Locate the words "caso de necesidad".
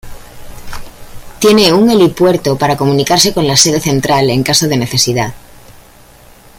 4.41-5.35